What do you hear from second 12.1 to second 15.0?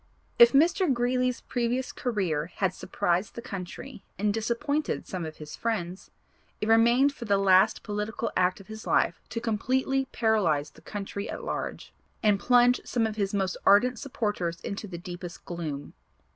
and plunge some of his most ardent supporters into the